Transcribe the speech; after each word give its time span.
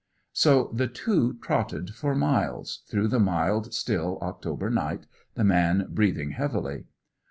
So 0.33 0.71
the 0.73 0.87
two 0.87 1.35
trotted 1.43 1.91
for 1.93 2.15
miles, 2.15 2.81
through 2.89 3.07
the 3.09 3.19
mild, 3.19 3.71
still 3.71 4.17
October 4.23 4.71
night, 4.71 5.05
the 5.35 5.43
man 5.43 5.89
breathing 5.91 6.31
heavily. 6.31 6.85